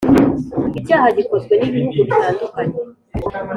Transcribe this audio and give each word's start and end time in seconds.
icyaha 0.79 1.07
gikozwe 1.17 1.53
n 1.59 1.63
ibihugu 1.67 1.93
bitandukanye 2.07 2.77